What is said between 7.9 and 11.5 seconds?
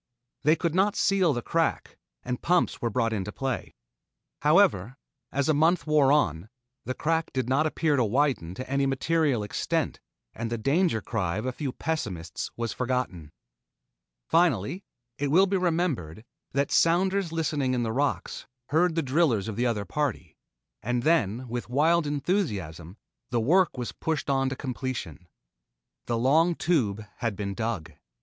to widen to any material extent and the danger cry of